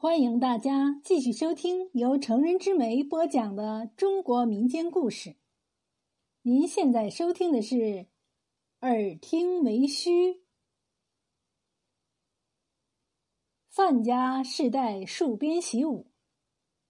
[0.00, 5.34] 欢迎大家继续收听由成人之美播讲的中国民间故事。
[6.42, 7.74] 您现在收听的是
[8.78, 10.34] 《耳听为虚》。
[13.68, 16.12] 范家世代戍边习武，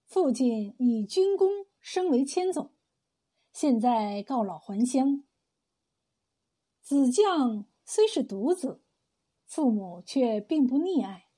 [0.05, 2.71] 父亲以军功升为千总，
[3.51, 5.23] 现在告老还乡。
[6.83, 8.83] 子将虽是独子，
[9.47, 11.28] 父母却并不溺爱。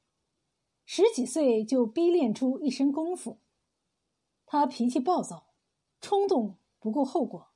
[0.93, 3.39] 十几岁就逼练出一身功夫。
[4.45, 5.53] 他脾气暴躁，
[6.01, 7.53] 冲动不顾后果。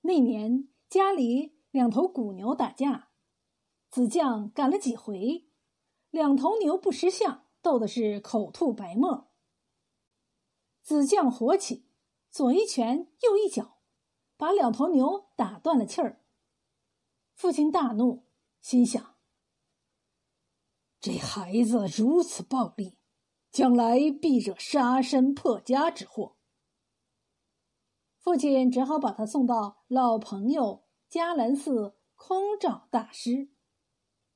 [0.00, 3.10] 那年家里两头古牛打架，
[3.88, 5.46] 子将赶了几回，
[6.10, 9.28] 两头牛不识相，斗的是口吐白沫。
[10.82, 11.84] 子将火起，
[12.28, 13.76] 左一拳，右一脚，
[14.36, 16.20] 把两头牛打断了气儿。
[17.36, 18.24] 父亲大怒，
[18.60, 19.09] 心想。
[21.00, 22.98] 这孩子如此暴力，
[23.50, 26.36] 将来必惹杀身破家之祸。
[28.18, 33.48] 父亲只好把他送到老朋友迦兰寺空照大师，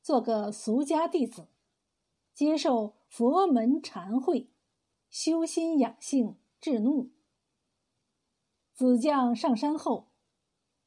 [0.01, 1.49] 做个俗家弟子，
[2.33, 4.51] 接受佛门禅会，
[5.11, 7.13] 修心养性，治怒。
[8.73, 10.11] 子将上山后，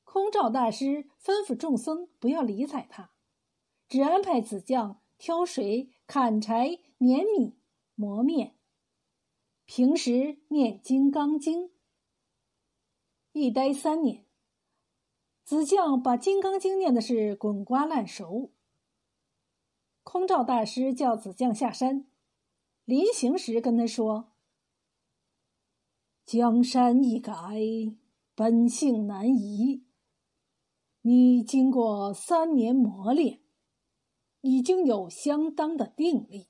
[0.03, 3.11] 空照大师吩咐众僧不要理睬他，
[3.87, 4.99] 只安排子将。
[5.17, 7.57] 挑水、砍柴、碾米、
[7.95, 8.55] 磨面，
[9.65, 11.63] 平时念《金刚经》。
[13.31, 14.25] 一待三年，
[15.43, 18.51] 子将把《金刚经》念的是滚瓜烂熟。
[20.03, 22.07] 空照大师叫子将下山，
[22.85, 24.33] 临行时跟他说
[26.25, 27.33] ：“江山易改，
[28.35, 29.83] 本性难移。
[31.01, 33.41] 你经过三年磨练。”
[34.47, 36.47] 已经有相当的定力，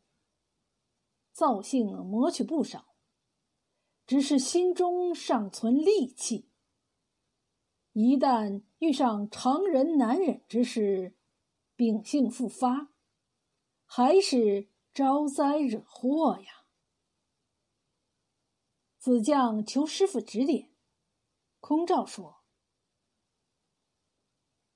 [1.32, 2.94] 造性磨去不少，
[4.06, 6.52] 只是心中尚存戾气。
[7.94, 11.18] 一旦遇上常人难忍之事，
[11.76, 12.94] 秉性复发，
[13.84, 16.68] 还是招灾惹祸呀。
[19.00, 20.72] 子将求师傅指点，
[21.60, 22.44] 空照说：“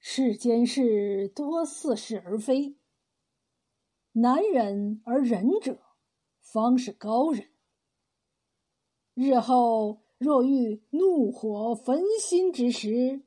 [0.01, 2.77] 世间事多似是而非。”
[4.13, 5.79] 难忍而忍者，
[6.41, 7.47] 方是高人。
[9.13, 13.23] 日后若遇怒火焚心之时，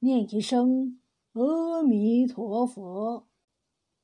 [0.00, 1.00] 念一声
[1.32, 3.26] 阿弥陀佛，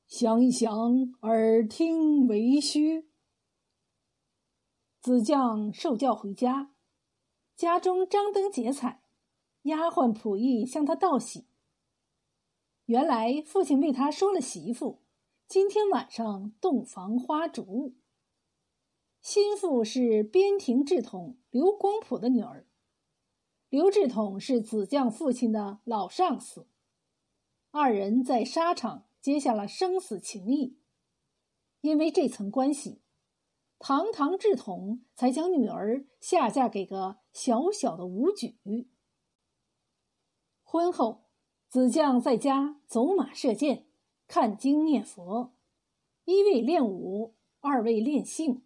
[0.07, 0.73] 想一想，
[1.21, 3.07] 耳听为虚。
[4.99, 6.73] 子将受教回家，
[7.55, 9.03] 家中张灯结彩，
[9.63, 11.45] 丫鬟仆役向他道喜。
[12.85, 15.03] 原来父亲为他说了媳妇。
[15.49, 17.95] 今天晚上洞房花烛，
[19.19, 22.67] 心腹是边庭志统刘光普的女儿。
[23.67, 26.67] 刘志统是子将父亲的老上司，
[27.71, 30.77] 二人在沙场结下了生死情谊。
[31.81, 33.01] 因为这层关系，
[33.79, 38.59] 堂堂志统才将女儿下嫁给个小小的武举。
[40.61, 41.25] 婚后，
[41.67, 43.88] 子将在家走马射箭。
[44.29, 45.55] 看经念佛，
[46.25, 48.61] 一位练武，二位练性。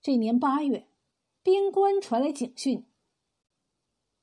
[0.00, 0.88] 这年八月，
[1.42, 2.86] 边关传来警讯：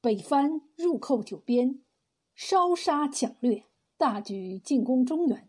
[0.02, 1.84] 北番入寇九边，
[2.34, 5.48] 烧杀抢掠，大举进攻中原。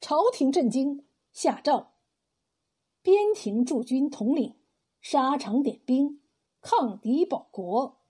[0.00, 1.92] 朝廷震惊，下诏：
[3.02, 4.56] 边庭驻军统领，
[5.02, 6.22] 沙场点兵，
[6.62, 8.00] 抗敌保国。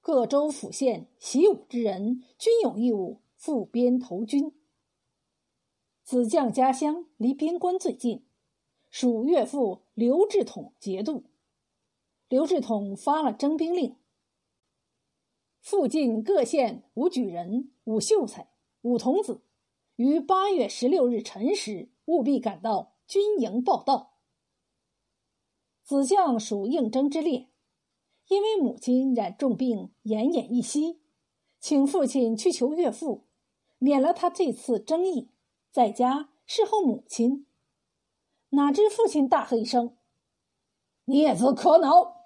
[0.00, 3.23] 各州府县习武之人，均有义务。
[3.44, 4.54] 赴边投军。
[6.02, 8.24] 子将家乡离边关最近，
[8.88, 11.24] 属岳父刘志统节度。
[12.26, 13.98] 刘志统发了征兵令，
[15.60, 18.48] 附近各县武举人、武秀才、
[18.80, 19.42] 武童子，
[19.96, 24.14] 于八月十六日辰时务必赶到军营报到。
[25.82, 27.50] 子将属应征之列，
[28.28, 31.02] 因为母亲染重病，奄奄一息，
[31.60, 33.26] 请父亲去求岳父。
[33.84, 35.30] 免了他这次争议，
[35.70, 37.46] 在家侍候母亲。
[38.48, 39.94] 哪知父亲大喝一声
[41.04, 42.22] ：“孽子可恼！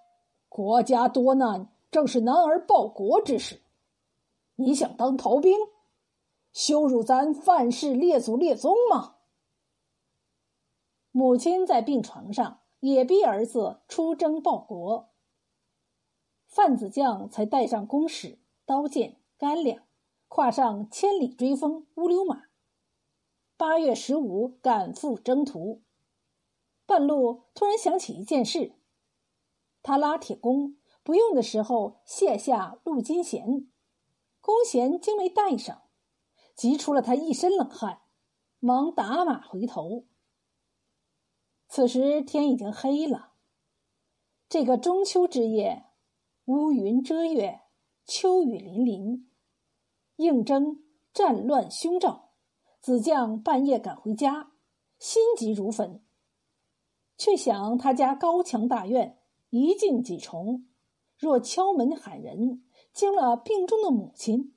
[0.49, 3.61] 国家多难，正是男儿报国之时。
[4.55, 5.59] 你想当逃兵，
[6.53, 9.17] 羞辱咱范氏列祖列宗吗？”
[11.11, 15.09] 母亲在病床上也逼儿子出征报国。
[16.47, 19.88] 范子将才带上弓矢、刀剑、干粮。
[20.29, 22.45] 跨上千里追风乌溜马，
[23.57, 25.83] 八月十五赶赴征途，
[26.87, 28.75] 半路突然想起一件事，
[29.83, 33.69] 他拉铁弓不用的时候卸下鹿金弦，
[34.41, 35.85] 弓弦竟没带上，
[36.55, 38.03] 急出了他一身冷汗，
[38.61, 40.07] 忙打马回头。
[41.67, 43.33] 此时天已经黑了。
[44.49, 45.87] 这个中秋之夜，
[46.45, 47.63] 乌云遮月，
[48.05, 49.28] 秋雨淋淋，
[50.19, 52.29] 应征战乱凶兆。
[52.81, 54.53] 子将半夜赶回家，
[55.01, 56.01] 心急如焚。
[57.17, 59.19] 却想他家高墙大院，
[59.51, 60.69] 一进几重，
[61.17, 64.55] 若敲门喊人，惊了病中的母亲。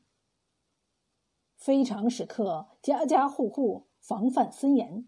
[1.56, 5.08] 非常时刻，家家户户防范森严。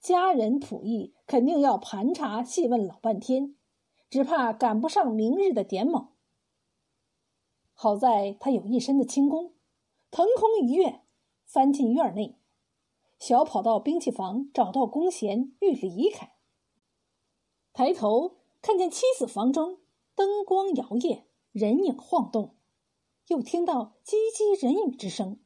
[0.00, 3.56] 家人仆役肯定要盘查细问老半天，
[4.10, 6.12] 只怕赶不上明日的点卯。
[7.72, 9.53] 好在他有一身的轻功，
[10.14, 11.02] 腾空一跃，
[11.44, 12.38] 翻进院内，
[13.18, 16.36] 小跑到兵器房，找到弓弦，欲离开。
[17.72, 19.80] 抬头看见妻子房中
[20.14, 22.54] 灯光摇曳，人影晃动，
[23.26, 25.40] 又听到唧唧人语之声。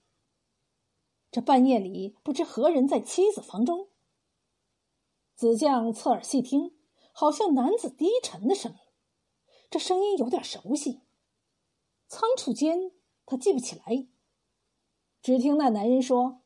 [1.30, 3.88] 这半夜里，不知何人在妻子房中。
[5.34, 6.76] 子将侧耳细听，
[7.12, 8.78] 好像男子低沉的声音。
[9.70, 11.00] 这声音有点熟悉，
[12.06, 12.92] 仓促间
[13.24, 14.08] 他记不起来。
[15.28, 16.40] 只听那男人说：“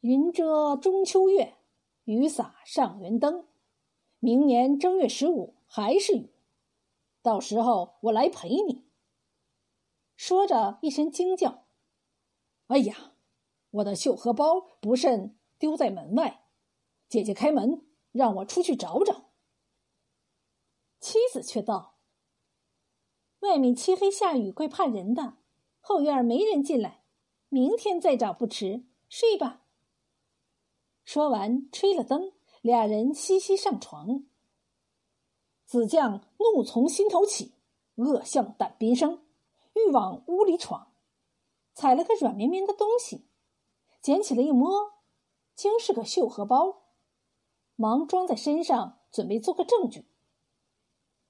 [0.00, 1.58] 云遮中秋月，
[2.04, 3.46] 雨洒上元灯。
[4.18, 6.32] 明年正月十五还是雨，
[7.20, 8.86] 到时候我来陪你。”
[10.16, 11.66] 说着一声惊叫
[12.68, 13.12] ：“哎呀，
[13.72, 16.46] 我的绣荷包不慎丢在门外。”
[17.10, 19.32] 姐姐开门，让我出去找找。
[20.98, 21.98] 妻子却道
[23.40, 25.36] ：“外面漆黑下雨，怪怕人的。
[25.78, 27.01] 后院没人进来，
[27.52, 28.82] 明天再找不迟。
[29.10, 29.60] 睡吧。”
[31.04, 32.32] 说完，吹了灯，
[32.62, 34.24] 俩人嘻嘻上床。
[35.66, 37.52] 子将怒从心头起，
[37.96, 39.22] 恶向胆边生，
[39.74, 40.94] 欲往屋里闯，
[41.74, 43.26] 踩了个软绵绵的东西，
[44.00, 44.94] 捡起来一摸，
[45.54, 46.84] 竟是个绣荷包。
[47.76, 50.06] 忙装在身上，准备做个证据。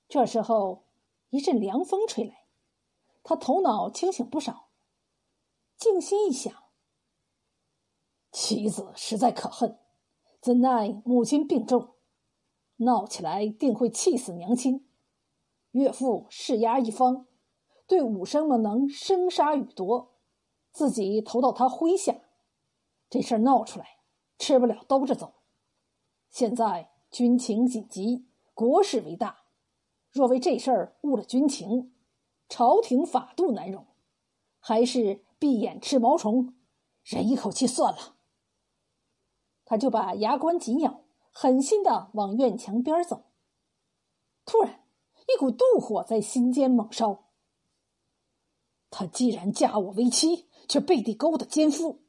[0.09, 0.85] 这时候，
[1.31, 2.47] 一阵凉风吹来，
[3.25, 4.69] 他头脑清醒不少。
[5.83, 6.55] 静心一想，
[8.31, 9.81] 妻子实在可恨，
[10.41, 11.97] 怎奈母亲病重，
[12.77, 14.89] 闹起来定会气死娘亲。
[15.73, 17.27] 岳父势压一方，
[17.89, 20.13] 对武生们能生杀予夺，
[20.71, 22.15] 自己投到他麾下，
[23.11, 23.99] 这事儿闹出来，
[24.39, 25.35] 吃不了兜着走。
[26.31, 29.47] 现在军情紧急，国事为大，
[30.13, 31.93] 若为这事儿误了军情，
[32.49, 33.85] 朝廷法度难容，
[34.61, 36.55] 还是闭眼吃毛虫，
[37.03, 38.15] 忍一口气算了。
[39.65, 41.03] 他就把牙关紧咬，
[41.33, 43.25] 狠心的往院墙边走。
[44.45, 44.87] 突然，
[45.27, 47.25] 一股妒火在心间猛烧。
[48.89, 52.05] 他既然嫁我为妻，却背地勾搭奸夫。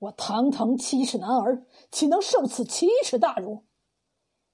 [0.00, 3.64] 我堂堂七尺男儿，岂能受此奇耻大辱？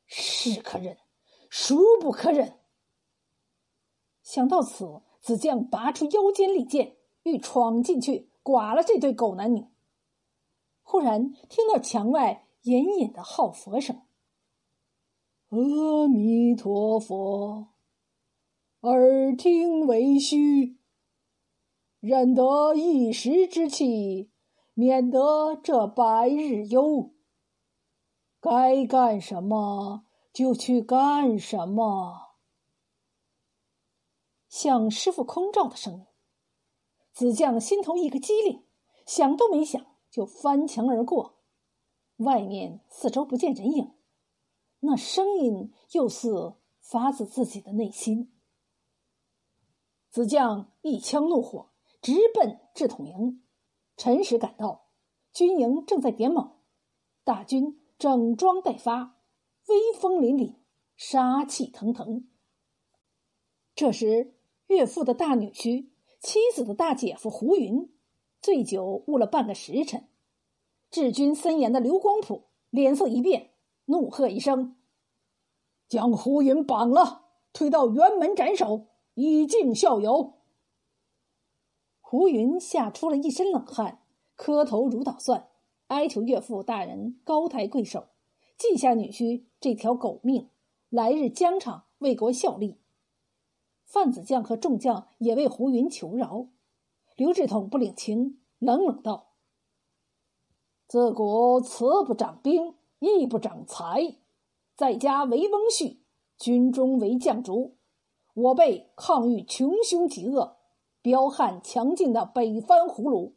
[0.04, 0.98] 是可忍，
[1.48, 2.60] 孰不可忍？
[4.22, 9.66] 想到此，子将拔出腰间利剑，欲闯进去剐了这对狗男女。
[10.82, 14.02] 忽然听到墙外隐隐的号佛声
[15.50, 17.68] ：“阿弥陀佛，
[18.80, 20.78] 耳听为虚，
[22.00, 24.30] 忍得一时之气。”
[24.72, 27.12] 免得这百日忧。
[28.40, 32.36] 该干什么就去干什么。
[34.48, 36.06] 像师傅空照的声音，
[37.12, 38.64] 子将心头一个机灵，
[39.06, 41.38] 想都没想就翻墙而过。
[42.16, 43.94] 外面四周不见人影，
[44.80, 48.32] 那声音又似发自自己的内心。
[50.10, 51.70] 子将一腔怒火，
[52.02, 53.42] 直奔制统营。
[53.96, 54.88] 辰时赶到，
[55.32, 56.62] 军营正在点卯，
[57.22, 59.20] 大军整装待发，
[59.66, 60.56] 威风凛凛，
[60.96, 62.26] 杀气腾腾。
[63.74, 64.34] 这时，
[64.68, 65.89] 岳父的大女婿、
[66.20, 67.90] 妻子的大姐夫胡云，
[68.42, 70.06] 醉酒误了半个时辰。
[70.90, 73.52] 治军森严的刘光普脸色一变，
[73.86, 74.76] 怒喝一声
[75.88, 80.34] ：“将胡云绑了，推到辕门斩首，以儆效尤。”
[82.02, 84.02] 胡云吓出了一身冷汗，
[84.36, 85.48] 磕头如捣蒜，
[85.86, 88.08] 哀求岳父大人高抬贵手，
[88.58, 90.50] 记下女婿这条狗命，
[90.90, 92.76] 来日疆场为国效力。
[93.90, 96.46] 范子将和众将也为胡云求饶，
[97.16, 99.32] 刘志统不领情，冷冷道
[100.86, 104.18] ：“自古慈不掌兵，义不掌财，
[104.76, 105.98] 在家为翁婿，
[106.38, 107.78] 军中为将主。
[108.32, 110.58] 我辈抗御穷凶极恶、
[111.02, 113.32] 彪悍强劲的北番胡虏，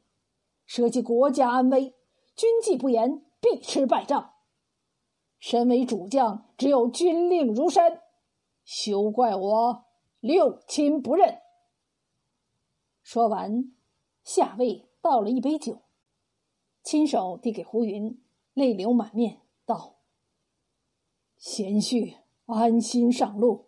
[0.67, 1.95] 涉及国家安危，
[2.35, 4.33] 军纪不严，必吃败仗。
[5.39, 8.03] 身为主将，只有军令如山，
[8.63, 9.85] 休怪我
[10.23, 11.41] 六亲不认。
[13.01, 13.73] 说完，
[14.23, 15.81] 下尉倒了一杯酒，
[16.81, 19.97] 亲手递给胡云，泪流满面，道
[21.35, 23.65] ：“贤婿，安心上路。”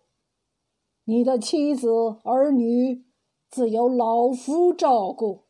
[1.03, 1.89] 你的妻子
[2.23, 3.03] 儿女，
[3.49, 5.47] 自有老夫照顾。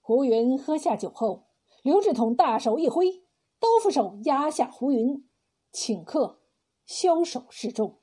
[0.00, 1.48] 胡云喝下酒后，
[1.82, 3.24] 刘志统大手一挥，
[3.58, 5.28] 刀斧手压下胡云，
[5.72, 6.38] 顷刻
[6.86, 7.97] 枭首示众。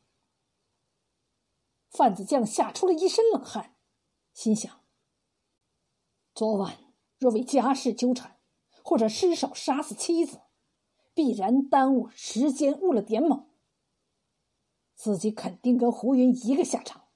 [1.95, 3.73] 范子将吓出了一身冷汗，
[4.33, 4.81] 心想：
[6.33, 6.77] 昨晚
[7.17, 8.37] 若为家事纠缠，
[8.83, 10.41] 或者失手杀死妻子，
[11.13, 13.47] 必然耽误时间，误了点卯。
[14.93, 17.07] 自己肯定跟胡云一个下场。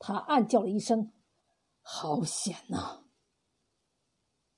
[0.00, 1.12] 他暗叫了一声
[1.80, 3.04] ：“好险呐！”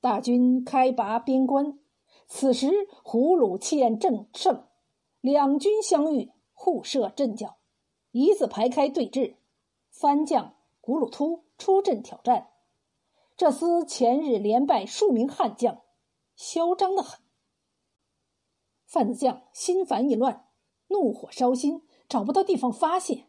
[0.00, 1.79] 大军开拔边关，
[2.27, 2.71] 此时
[3.05, 4.67] 胡虏气焰正盛，
[5.21, 7.60] 两军相遇，互设阵脚，
[8.11, 9.37] 一字排开对峙。
[9.90, 12.50] 番将古鲁突出阵挑战，
[13.37, 15.83] 这厮前日连败数名悍将，
[16.37, 17.21] 嚣张的很。
[18.87, 20.49] 范子将心烦意乱，
[20.88, 21.83] 怒火烧心。
[22.09, 23.26] 找不到地方发泄，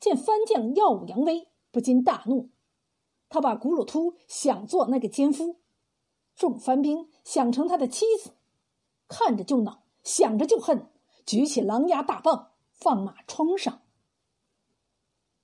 [0.00, 2.48] 见番将耀武扬威，不禁大怒。
[3.28, 5.56] 他把古鲁突想做那个奸夫，
[6.34, 8.30] 众番兵想成他的妻子，
[9.06, 10.90] 看着就恼，想着就恨，
[11.26, 13.82] 举起狼牙大棒，放马冲上。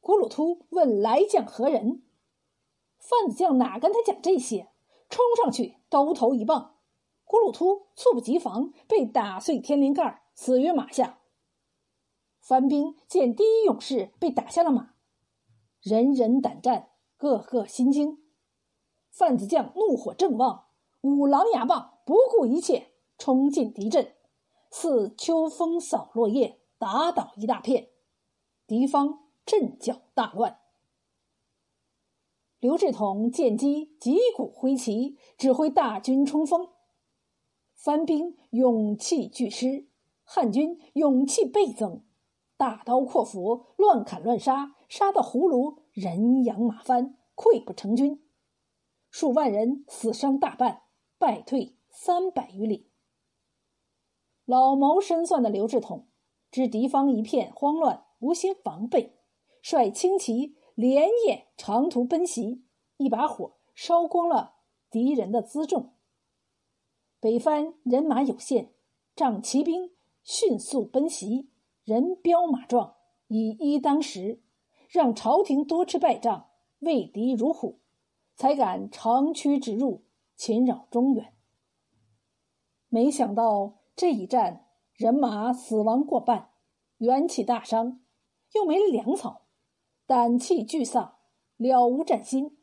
[0.03, 2.03] 古鲁突问来将何人，
[2.99, 4.69] 范子将哪跟他讲这些，
[5.09, 6.75] 冲上去兜头一棒，
[7.25, 11.21] 古鲁突猝不及防，被打碎天灵盖，死于马下。
[12.41, 14.95] 樊兵见第一勇士被打下了马，
[15.81, 18.19] 人人胆战，个个心惊。
[19.09, 20.65] 范子将怒火正旺，
[21.03, 24.15] 舞狼牙棒，不顾一切冲进敌阵，
[24.69, 27.91] 似秋风扫落叶，打倒一大片，
[28.67, 30.59] 敌方阵脚大乱。
[32.61, 36.69] 刘志统见机，击鼓挥旗，指挥大军冲锋。
[37.75, 39.89] 番兵勇气俱失，
[40.23, 42.05] 汉军勇气倍增。
[42.57, 48.23] 大刀阔斧，乱砍乱杀，杀到胡虏人仰马翻，溃不成军，
[49.11, 50.83] 数万人死伤大半，
[51.19, 52.89] 败退三百余里。
[54.45, 56.07] 老谋深算的刘志统
[56.53, 59.19] 知敌方一片慌乱，无心防备，
[59.63, 62.65] 率轻骑连夜长途奔袭，
[62.97, 64.57] 一把火烧光了
[64.91, 65.95] 敌人的辎重。
[67.21, 68.73] 北番人马有限，
[69.15, 69.93] 仗骑兵
[70.23, 71.49] 迅速奔袭。
[71.85, 72.95] 人彪马壮，
[73.27, 74.41] 以一当十，
[74.89, 77.81] 让朝廷多吃败仗，畏敌如虎，
[78.37, 80.05] 才敢长驱直入，
[80.37, 81.35] 侵扰中原。
[82.89, 86.51] 没想到这一战，人马死亡过半，
[86.99, 88.01] 元气大伤，
[88.55, 89.42] 又没了粮草，
[90.13, 91.15] 胆气俱丧，
[91.57, 92.59] 了无战心。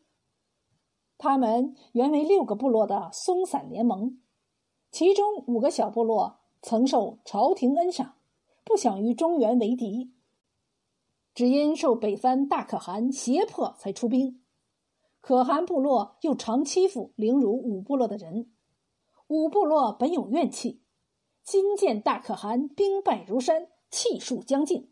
[1.18, 4.22] 他们原为六个部落的松散联盟，
[4.92, 8.18] 其中五个小部落曾受朝廷恩赏。
[8.64, 10.14] 不想与中原为敌，
[11.34, 14.44] 只因受北番大可汗胁迫才出兵。
[15.20, 18.52] 可汗部落又常欺负凌辱五部落的人，
[19.26, 20.84] 五部落本有怨气，
[21.44, 24.92] 今见大可汗兵败如山，气数将尽，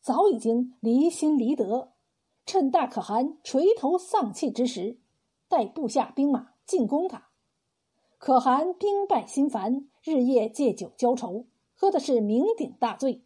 [0.00, 1.92] 早已经离心离德。
[2.48, 4.98] 趁大可汗垂头丧气之时，
[5.48, 7.28] 带部下兵马进攻他。
[8.16, 11.44] 可汗兵败心烦，日夜借酒浇愁。
[11.74, 13.22] 喝的是酩酊大醉，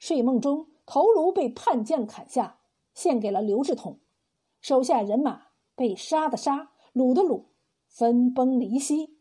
[0.00, 2.58] 睡梦中头颅被叛将砍下，
[2.92, 4.00] 献给了刘志统，
[4.60, 7.44] 手下人马被杀的杀，掳的掳，
[7.86, 9.16] 分崩离析。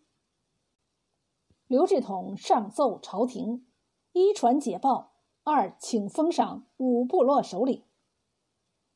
[1.68, 3.68] 刘志统上奏朝廷：
[4.13, 5.13] 一传捷报，
[5.44, 7.84] 二请封赏五部落首领。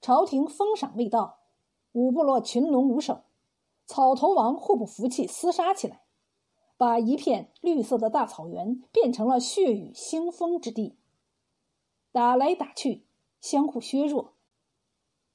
[0.01, 1.41] 朝廷封赏未到，
[1.91, 3.21] 五部落群龙无首，
[3.85, 6.01] 草头王互不服气，厮杀起来。
[6.75, 10.97] 把一片绿色的大草原变成了血雨腥风之地，
[12.11, 13.05] 打来打去，
[13.39, 14.33] 相互削弱，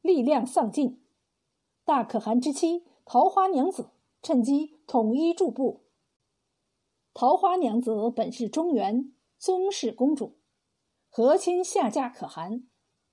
[0.00, 1.00] 力量丧尽。
[1.84, 5.84] 大可汗之妻桃花娘子趁机统一诸部。
[7.14, 10.36] 桃花娘子本是中原宗室公主，
[11.08, 12.66] 和亲下嫁可汗，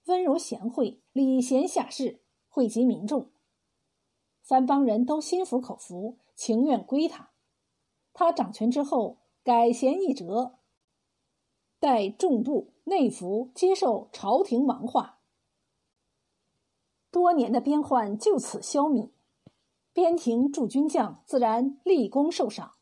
[0.05, 3.29] 温柔贤惠，礼贤下士，惠及民众。
[4.41, 7.29] 三邦人都心服口服，情愿归他。
[8.13, 10.55] 他掌权之后，改弦易辙，
[11.79, 15.19] 待众部内服接受朝廷王化，
[17.11, 19.11] 多年的边患就此消弭，
[19.93, 22.73] 边庭驻军将自然立功受赏。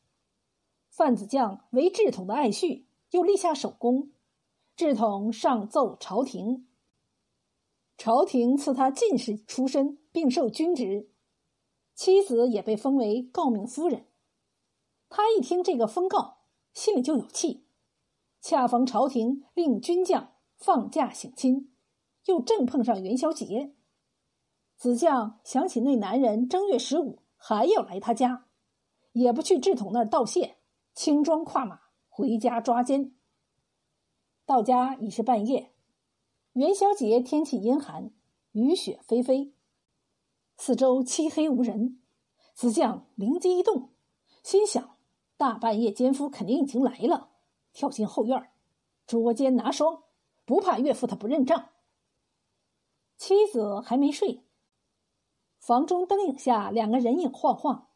[0.89, 4.11] 范子将为智统的爱婿，又立下首功，
[4.77, 6.67] 智统上奏朝廷，
[8.03, 11.11] 朝廷赐他进士出身，并授军职，
[11.93, 14.07] 妻子也被封为诰命夫人。
[15.07, 16.37] 他一听这个封诰，
[16.73, 17.67] 心里就有气。
[18.41, 21.71] 恰逢朝廷令军将放假省亲，
[22.25, 23.75] 又正碰上元宵节，
[24.75, 28.47] 子将想起那男人正月十五还要来他家，
[29.11, 30.57] 也不去智统那儿道谢。
[30.95, 31.79] 轻装跨马
[32.09, 33.13] 回家抓奸。
[34.47, 35.75] 到家已是半夜，
[36.53, 38.11] 元宵节天气阴寒，
[38.51, 39.53] 雨雪霏霏，
[40.57, 42.01] 四周漆黑无人。
[42.53, 43.91] 子将灵机一动，
[44.43, 44.97] 心想：
[45.37, 47.29] 大半夜奸夫肯定已经来了，
[47.71, 48.51] 跳进后院，
[49.07, 50.03] 捉奸拿双，
[50.43, 51.69] 不怕岳父他不认账。
[53.15, 54.43] 妻子还没睡，
[55.57, 57.87] 房中灯影下两个人影晃晃，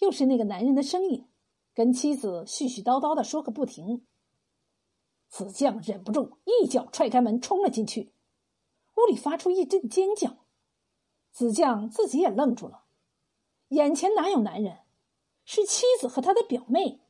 [0.00, 1.26] 又是那个男人的身影。
[1.72, 4.06] 跟妻子絮絮叨叨的说个不停，
[5.32, 8.12] 子将忍不住一脚踹开门冲了进去，
[8.96, 10.44] 屋里发出一阵尖叫，
[11.30, 12.84] 子将自己也愣住了，
[13.68, 14.80] 眼前哪有男人，
[15.46, 17.00] 是妻子和他的表妹。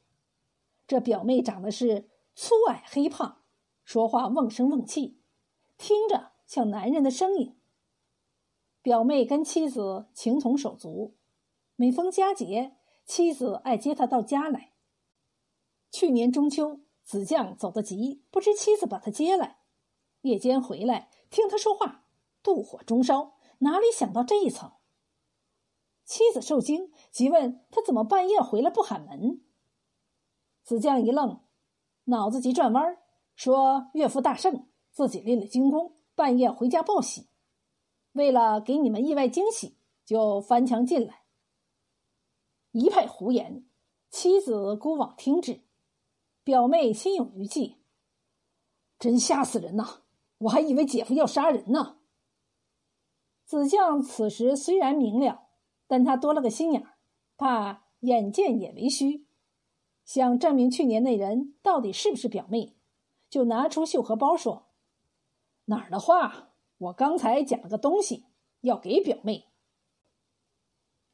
[0.86, 3.42] 这表妹长得是粗矮黑胖，
[3.82, 5.18] 说话瓮声瓮气，
[5.76, 7.58] 听着像男人的声音。
[8.82, 11.16] 表妹跟妻子情同手足，
[11.74, 12.76] 每逢佳节。
[13.04, 14.74] 妻子爱接她到家来。
[15.90, 16.78] 去年中秋，
[17.12, 19.58] 子将走得急，不知妻子把他接来。
[20.22, 22.06] 夜间回来，听他说话，
[22.42, 24.72] 妒火中烧，哪里想到这一层？
[26.06, 29.42] 妻子受惊，急问他怎么半夜回来不喊门。
[30.62, 31.42] 子将一愣，
[32.04, 32.96] 脑子急转弯，
[33.36, 37.28] 说岳父大胜，自己立了军功，半夜回家报喜，
[38.12, 41.24] 为了给你们意外惊喜，就翻墙进来。
[42.70, 43.68] 一派胡言，
[44.08, 45.60] 妻子孤往听之，
[46.44, 47.78] 表妹心有余悸，
[48.98, 50.02] 真吓死人呐！
[50.38, 51.98] 我还以为姐夫要杀人呢。
[53.44, 55.48] 子将此时虽然明了，
[55.86, 56.98] 但他多了个心眼儿，
[57.36, 59.26] 怕眼见也为虚，
[60.04, 62.76] 想证明去年那人到底是不是表妹，
[63.30, 64.70] 就拿出绣荷包说
[65.66, 68.26] ：“哪儿的话，我刚才捡了个东西，
[68.62, 69.52] 要给表妹。”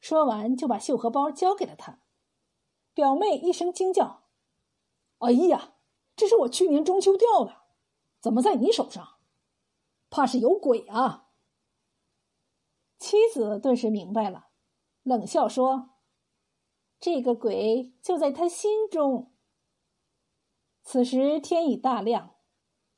[0.01, 1.99] 说完，就把绣荷包交给了他。
[2.95, 4.23] 表妹一声惊叫
[5.19, 5.75] ：“哎呀，
[6.15, 7.63] 这是我去年中秋掉的，
[8.19, 9.17] 怎么在你手上？
[10.09, 11.27] 怕是有鬼啊！”
[12.97, 14.47] 妻子顿时明白了，
[15.03, 15.91] 冷笑说
[16.99, 19.31] ：“这个鬼就在他心中。”
[20.83, 22.35] 此时天已大亮，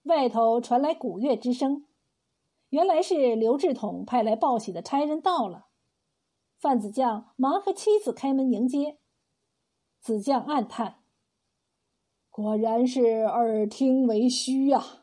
[0.03, 1.87] 外头传来鼓乐之声，
[2.69, 5.67] 原来是刘志统派来报喜的差人到了。
[6.57, 8.99] 范子将忙和妻子开门迎接，
[9.99, 11.00] 子将暗叹
[12.31, 15.00] ：“果然是耳听为虚啊。”